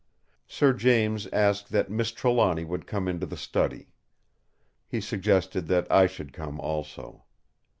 [0.47, 3.89] Sir James asked that Miss Trelawny would come into the study.
[4.87, 7.25] He suggested that I should come also.